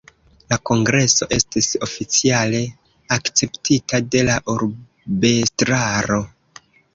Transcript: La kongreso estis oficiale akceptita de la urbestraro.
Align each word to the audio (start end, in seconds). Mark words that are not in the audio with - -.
La 0.51 0.55
kongreso 0.67 1.27
estis 1.35 1.67
oficiale 1.87 2.61
akceptita 3.17 4.01
de 4.17 4.25
la 4.31 4.39
urbestraro. 4.55 6.19